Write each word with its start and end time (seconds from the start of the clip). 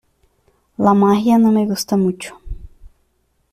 La 0.77 0.95
magia 0.95 1.37
no 1.37 1.51
me 1.51 1.67
gusta 1.67 1.95
mucho. 1.95 2.41